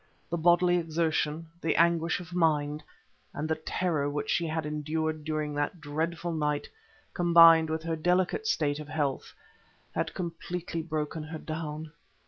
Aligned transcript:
The 0.31 0.35
bodily 0.39 0.77
exertion, 0.77 1.47
the 1.61 1.75
anguish 1.75 2.19
of 2.19 2.33
mind, 2.33 2.83
and 3.35 3.47
the 3.47 3.53
terror 3.55 4.09
which 4.09 4.31
she 4.31 4.47
had 4.47 4.65
endured 4.65 5.23
during 5.23 5.53
that 5.53 5.79
dreadful 5.79 6.31
night, 6.33 6.67
combined 7.13 7.69
with 7.69 7.83
her 7.83 7.95
delicate 7.95 8.47
state 8.47 8.79
of 8.79 8.87
health, 8.87 9.31
had 9.93 10.15
completely 10.15 10.81
broken 10.81 11.21
her 11.21 11.37
down. 11.37 11.91